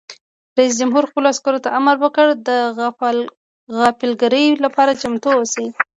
[0.57, 2.49] رئیس جمهور خپلو عسکرو ته امر وکړ؛ د
[3.77, 5.67] غافلګیرۍ لپاره چمتو اوسئ!